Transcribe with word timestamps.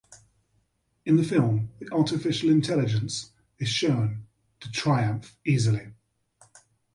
In 1.05 1.15
the 1.17 1.23
film 1.23 1.69
the 1.77 1.87
artificial 1.93 2.49
intelligence 2.49 3.33
is 3.59 3.69
shown 3.69 4.25
to 4.59 4.71
triumph 4.71 5.37
easily. 5.45 5.91